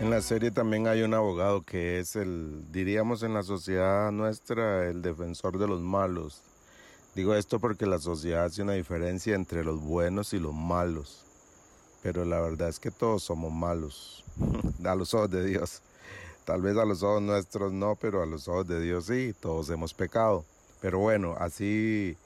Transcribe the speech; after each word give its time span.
En 0.00 0.10
la 0.10 0.22
serie 0.22 0.52
también 0.52 0.86
hay 0.86 1.02
un 1.02 1.12
abogado 1.12 1.62
que 1.62 1.98
es 1.98 2.14
el, 2.14 2.70
diríamos 2.70 3.24
en 3.24 3.34
la 3.34 3.42
sociedad 3.42 4.12
nuestra, 4.12 4.88
el 4.88 5.02
defensor 5.02 5.58
de 5.58 5.66
los 5.66 5.80
malos. 5.80 6.40
Digo 7.16 7.34
esto 7.34 7.58
porque 7.58 7.84
la 7.84 7.98
sociedad 7.98 8.44
hace 8.44 8.62
una 8.62 8.74
diferencia 8.74 9.34
entre 9.34 9.64
los 9.64 9.80
buenos 9.80 10.32
y 10.34 10.38
los 10.38 10.54
malos. 10.54 11.24
Pero 12.00 12.24
la 12.24 12.40
verdad 12.40 12.68
es 12.68 12.78
que 12.78 12.92
todos 12.92 13.24
somos 13.24 13.52
malos, 13.52 14.24
a 14.84 14.94
los 14.94 15.14
ojos 15.14 15.30
de 15.30 15.44
Dios. 15.44 15.82
Tal 16.44 16.62
vez 16.62 16.76
a 16.76 16.84
los 16.84 17.02
ojos 17.02 17.20
nuestros 17.20 17.72
no, 17.72 17.96
pero 17.96 18.22
a 18.22 18.26
los 18.26 18.46
ojos 18.46 18.68
de 18.68 18.80
Dios 18.80 19.06
sí, 19.06 19.34
todos 19.40 19.68
hemos 19.68 19.94
pecado. 19.94 20.44
Pero 20.80 21.00
bueno, 21.00 21.34
así 21.40 22.16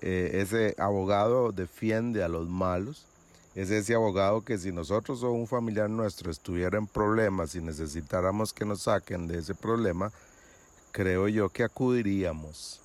eh, 0.00 0.30
ese 0.40 0.74
abogado 0.78 1.52
defiende 1.52 2.24
a 2.24 2.28
los 2.28 2.48
malos 2.48 3.06
es 3.54 3.70
ese 3.70 3.94
abogado 3.94 4.42
que 4.42 4.58
si 4.58 4.70
nosotros 4.70 5.22
o 5.22 5.32
un 5.32 5.46
familiar 5.46 5.90
nuestro 5.90 6.30
estuviera 6.30 6.78
en 6.78 6.86
problemas 6.86 7.54
y 7.54 7.60
necesitáramos 7.60 8.52
que 8.52 8.64
nos 8.64 8.82
saquen 8.82 9.26
de 9.26 9.38
ese 9.38 9.54
problema, 9.54 10.12
creo 10.92 11.28
yo 11.28 11.48
que 11.48 11.64
acudiríamos. 11.64 12.80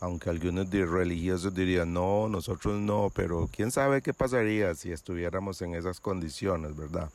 Aunque 0.00 0.30
algunos 0.30 0.70
religiosos 0.70 1.54
dirían, 1.54 1.92
no, 1.92 2.28
nosotros 2.28 2.80
no, 2.80 3.12
pero 3.14 3.48
quién 3.54 3.70
sabe 3.70 4.00
qué 4.00 4.14
pasaría 4.14 4.74
si 4.74 4.92
estuviéramos 4.92 5.60
en 5.60 5.74
esas 5.74 6.00
condiciones, 6.00 6.74
¿verdad? 6.74 7.10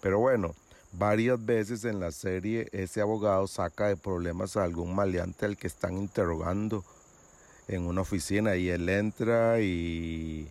Pero 0.00 0.18
bueno, 0.18 0.54
varias 0.92 1.44
veces 1.44 1.84
en 1.84 2.00
la 2.00 2.10
serie 2.10 2.68
ese 2.72 3.00
abogado 3.00 3.46
saca 3.46 3.86
de 3.86 3.96
problemas 3.96 4.56
a 4.56 4.64
algún 4.64 4.94
maleante 4.94 5.46
al 5.46 5.56
que 5.56 5.68
están 5.68 5.96
interrogando 5.96 6.84
en 7.68 7.86
una 7.86 8.02
oficina 8.02 8.56
y 8.56 8.68
él 8.68 8.88
entra 8.88 9.60
y 9.60 10.48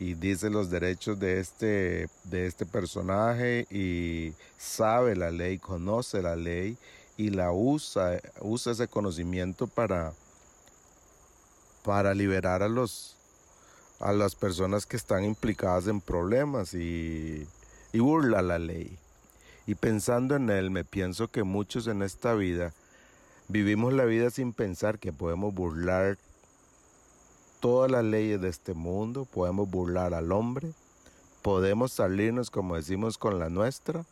y 0.00 0.14
dice 0.14 0.48
los 0.48 0.70
derechos 0.70 1.20
de 1.20 1.40
este, 1.40 2.08
de 2.24 2.46
este 2.46 2.64
personaje 2.64 3.66
y 3.70 4.32
sabe 4.56 5.14
la 5.14 5.30
ley, 5.30 5.58
conoce 5.58 6.22
la 6.22 6.36
ley 6.36 6.78
y 7.18 7.28
la 7.28 7.52
usa, 7.52 8.18
usa 8.40 8.72
ese 8.72 8.88
conocimiento 8.88 9.66
para, 9.66 10.14
para 11.84 12.14
liberar 12.14 12.62
a 12.62 12.68
los 12.68 13.18
a 14.00 14.14
las 14.14 14.34
personas 14.34 14.86
que 14.86 14.96
están 14.96 15.24
implicadas 15.24 15.86
en 15.86 16.00
problemas 16.00 16.72
y, 16.72 17.46
y 17.92 17.98
burla 17.98 18.40
la 18.40 18.58
ley. 18.58 18.96
Y 19.66 19.74
pensando 19.74 20.36
en 20.36 20.48
él, 20.48 20.70
me 20.70 20.84
pienso 20.84 21.28
que 21.28 21.42
muchos 21.42 21.86
en 21.86 22.00
esta 22.00 22.32
vida 22.32 22.72
vivimos 23.48 23.92
la 23.92 24.06
vida 24.06 24.30
sin 24.30 24.54
pensar 24.54 24.98
que 24.98 25.12
podemos 25.12 25.52
burlar 25.52 26.16
todas 27.60 27.90
las 27.90 28.04
leyes 28.04 28.40
de 28.40 28.48
este 28.48 28.74
mundo, 28.74 29.26
podemos 29.26 29.70
burlar 29.70 30.14
al 30.14 30.32
hombre, 30.32 30.72
podemos 31.42 31.92
salirnos 31.92 32.50
como 32.50 32.76
decimos 32.76 33.18
con 33.18 33.38
la 33.38 33.48
nuestra, 33.48 34.04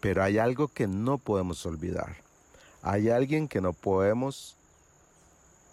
pero 0.00 0.22
hay 0.22 0.38
algo 0.38 0.68
que 0.68 0.86
no 0.86 1.18
podemos 1.18 1.64
olvidar. 1.64 2.16
Hay 2.82 3.08
alguien 3.08 3.48
que 3.48 3.60
no 3.60 3.72
podemos 3.72 4.56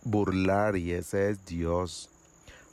burlar 0.04 0.78
y 0.78 0.94
ese 0.94 1.30
es 1.30 1.46
Dios. 1.46 2.10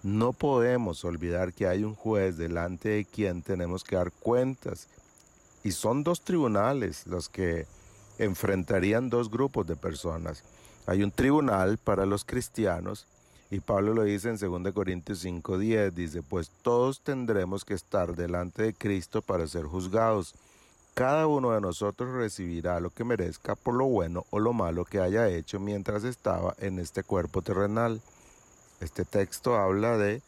No 0.02 0.32
podemos 0.32 1.04
olvidar 1.04 1.52
que 1.52 1.66
hay 1.66 1.84
un 1.84 1.94
juez 1.94 2.36
delante 2.36 2.88
de 2.88 3.04
quien 3.04 3.42
tenemos 3.42 3.84
que 3.84 3.96
dar 3.96 4.12
cuentas. 4.12 4.88
Y 5.62 5.72
son 5.72 6.04
dos 6.04 6.22
tribunales 6.22 7.06
los 7.06 7.28
que 7.28 7.66
enfrentarían 8.18 9.10
dos 9.10 9.30
grupos 9.30 9.66
de 9.66 9.76
personas. 9.76 10.42
Hay 10.86 11.02
un 11.02 11.10
tribunal 11.10 11.76
para 11.76 12.06
los 12.06 12.24
cristianos 12.24 13.06
y 13.50 13.58
Pablo 13.58 13.94
lo 13.94 14.04
dice 14.04 14.28
en 14.28 14.36
2 14.36 14.72
Corintios 14.72 15.24
5:10, 15.24 15.90
dice, 15.92 16.22
pues 16.22 16.50
todos 16.62 17.00
tendremos 17.00 17.64
que 17.64 17.74
estar 17.74 18.14
delante 18.14 18.62
de 18.62 18.74
Cristo 18.74 19.22
para 19.22 19.46
ser 19.48 19.64
juzgados. 19.64 20.34
Cada 20.94 21.26
uno 21.26 21.50
de 21.50 21.60
nosotros 21.60 22.12
recibirá 22.12 22.78
lo 22.78 22.90
que 22.90 23.04
merezca 23.04 23.56
por 23.56 23.74
lo 23.74 23.86
bueno 23.86 24.24
o 24.30 24.38
lo 24.38 24.52
malo 24.52 24.84
que 24.84 25.00
haya 25.00 25.28
hecho 25.28 25.58
mientras 25.58 26.04
estaba 26.04 26.54
en 26.58 26.78
este 26.78 27.02
cuerpo 27.02 27.42
terrenal. 27.42 28.00
Este 28.80 29.04
texto 29.04 29.56
habla 29.56 29.98
de 29.98 30.22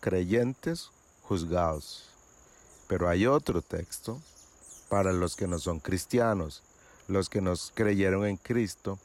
creyentes 0.00 0.90
juzgados. 1.22 2.08
Pero 2.86 3.08
hay 3.08 3.26
otro 3.26 3.60
texto 3.60 4.18
para 4.88 5.12
los 5.12 5.36
que 5.36 5.46
no 5.46 5.58
son 5.58 5.80
cristianos, 5.80 6.62
los 7.08 7.28
que 7.28 7.42
nos 7.42 7.72
creyeron 7.74 8.24
en 8.24 8.38
Cristo, 8.38 8.98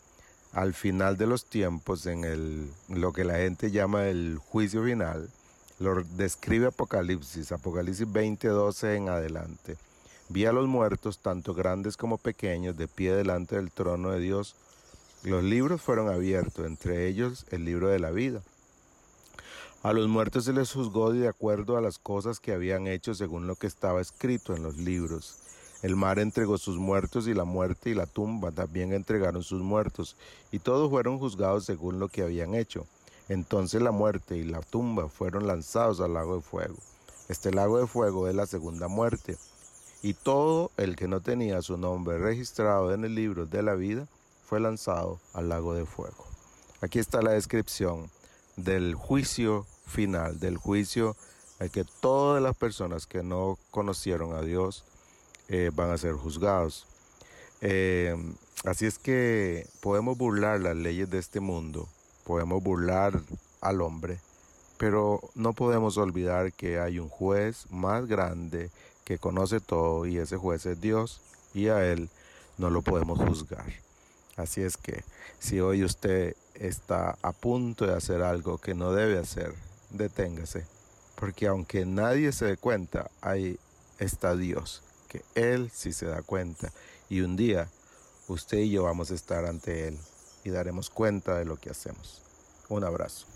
al 0.54 0.76
final 0.76 1.18
de 1.18 1.26
los 1.26 1.46
tiempos, 1.46 2.06
en 2.06 2.24
el, 2.24 2.70
lo 2.88 3.12
que 3.12 3.24
la 3.24 3.38
gente 3.38 3.72
llama 3.72 4.06
el 4.08 4.38
juicio 4.38 4.84
final, 4.84 5.30
lo 5.80 6.04
describe 6.16 6.68
Apocalipsis, 6.68 7.52
Apocalipsis 7.52 8.08
20:12 8.08 8.96
en 8.96 9.10
adelante. 9.10 9.78
Vi 10.30 10.46
a 10.46 10.54
los 10.54 10.68
muertos, 10.68 11.20
tanto 11.20 11.54
grandes 11.54 11.98
como 11.98 12.18
pequeños, 12.18 12.78
de 12.78 12.88
pie 12.88 13.14
delante 13.14 13.56
del 13.56 13.72
trono 13.72 14.12
de 14.12 14.20
Dios. 14.20 14.56
Los 15.24 15.44
libros 15.44 15.82
fueron 15.82 16.10
abiertos, 16.10 16.66
entre 16.66 17.08
ellos 17.08 17.46
el 17.50 17.66
libro 17.66 17.88
de 17.88 18.00
la 18.00 18.12
vida. 18.12 18.42
A 19.82 19.92
los 19.92 20.08
muertos 20.08 20.46
se 20.46 20.54
les 20.54 20.72
juzgó 20.72 21.12
de 21.12 21.28
acuerdo 21.28 21.78
a 21.78 21.82
las 21.82 21.98
cosas 21.98 22.40
que 22.40 22.54
habían 22.54 22.88
hecho 22.88 23.16
según 23.16 23.48
lo 23.48 23.56
que 23.56 23.68
estaba 23.68 24.02
escrito 24.02 24.56
en 24.56 24.64
los 24.64 24.78
libros. 24.78 25.36
El 25.84 25.98
mar 25.98 26.18
entregó 26.18 26.58
sus 26.58 26.78
muertos 26.78 27.28
y 27.28 27.34
la 27.34 27.44
muerte 27.44 27.90
y 27.92 27.94
la 27.94 28.08
tumba 28.08 28.52
también 28.52 28.94
entregaron 28.94 29.44
sus 29.44 29.62
muertos, 29.62 30.16
y 30.50 30.60
todos 30.60 30.90
fueron 30.90 31.20
juzgados 31.20 31.66
según 31.66 32.00
lo 32.00 32.08
que 32.08 32.24
habían 32.24 32.56
hecho. 32.56 32.88
Entonces 33.30 33.82
la 33.82 33.92
muerte 33.92 34.38
y 34.38 34.44
la 34.44 34.62
tumba 34.62 35.10
fueron 35.10 35.46
lanzados 35.46 36.00
al 36.00 36.14
lago 36.14 36.38
de 36.38 36.42
fuego. 36.42 36.78
Este 37.28 37.52
lago 37.52 37.80
de 37.80 37.88
fuego 37.88 38.30
es 38.30 38.36
la 38.36 38.46
segunda 38.46 38.88
muerte. 38.88 39.38
Y 40.02 40.14
todo 40.14 40.72
el 40.78 40.96
que 40.96 41.08
no 41.08 41.22
tenía 41.22 41.62
su 41.62 41.78
nombre 41.78 42.18
registrado 42.18 42.94
en 42.94 43.06
el 43.06 43.16
libro 43.16 43.46
de 43.46 43.62
la 43.62 43.76
vida 43.76 44.08
fue 44.46 44.60
lanzado 44.60 45.20
al 45.34 45.50
lago 45.50 45.74
de 45.74 45.86
fuego. 45.86 46.26
Aquí 46.82 47.00
está 47.00 47.22
la 47.22 47.32
descripción 47.32 48.10
del 48.56 48.96
juicio 48.96 49.66
final, 49.86 50.40
del 50.40 50.58
juicio 50.58 51.16
en 51.60 51.70
que 51.70 51.86
todas 52.02 52.42
las 52.42 52.56
personas 52.56 53.06
que 53.06 53.24
no 53.24 53.58
conocieron 53.72 54.34
a 54.34 54.42
Dios, 54.42 54.84
eh, 55.50 55.72
van 55.74 55.92
a 55.92 55.98
ser 55.98 56.14
juzgados. 56.14 56.88
Eh, 57.62 58.16
así 58.66 58.86
es 58.86 58.98
que 58.98 59.68
podemos 59.82 60.18
burlar 60.18 60.60
las 60.60 60.76
leyes 60.76 61.10
de 61.10 61.20
este 61.20 61.40
mundo, 61.40 61.88
podemos 62.24 62.62
burlar 62.62 63.22
al 63.62 63.82
hombre, 63.82 64.20
pero 64.78 65.22
no 65.36 65.54
podemos 65.54 65.98
olvidar 65.98 66.54
que 66.54 66.80
hay 66.80 67.00
un 67.00 67.10
juez 67.10 67.66
más 67.72 68.08
grande 68.08 68.70
que 69.06 69.18
conoce 69.18 69.60
todo 69.60 70.06
y 70.06 70.18
ese 70.18 70.38
juez 70.38 70.66
es 70.66 70.80
Dios 70.80 71.22
y 71.54 71.68
a 71.68 71.86
él 71.86 72.10
no 72.58 72.70
lo 72.70 72.82
podemos 72.82 73.20
juzgar. 73.20 73.74
Así 74.36 74.62
es 74.62 74.78
que 74.78 75.04
si 75.40 75.60
hoy 75.60 75.84
usted 75.84 76.36
está 76.56 77.18
a 77.22 77.32
punto 77.32 77.86
de 77.86 77.96
hacer 77.96 78.22
algo 78.22 78.58
que 78.58 78.74
no 78.74 78.92
debe 78.92 79.20
hacer, 79.20 79.54
deténgase, 79.90 80.66
porque 81.16 81.48
aunque 81.48 81.86
nadie 81.86 82.32
se 82.32 82.46
dé 82.46 82.58
cuenta, 82.58 83.10
ahí 83.22 83.60
está 84.00 84.36
Dios 84.36 84.82
él 85.36 85.70
sí 85.74 85.94
se 85.94 86.06
da 86.06 86.22
cuenta. 86.22 86.72
Y 87.10 87.22
un 87.22 87.36
día 87.36 87.70
usted 88.28 88.60
y 88.60 88.72
yo 88.72 88.84
vamos 88.84 89.12
a 89.12 89.16
estar 89.16 89.46
ante 89.46 89.88
Él 89.88 89.98
y 90.44 90.50
daremos 90.50 90.90
cuenta 90.90 91.38
de 91.38 91.46
lo 91.46 91.58
que 91.58 91.70
hacemos. 91.70 92.22
Un 92.70 92.84
abrazo. 92.84 93.28